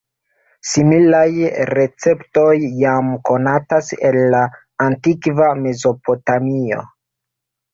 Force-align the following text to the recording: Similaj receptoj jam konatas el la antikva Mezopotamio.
Similaj 0.69 1.49
receptoj 1.71 2.55
jam 2.85 3.11
konatas 3.31 3.93
el 4.11 4.19
la 4.37 4.41
antikva 4.87 5.51
Mezopotamio. 5.61 6.83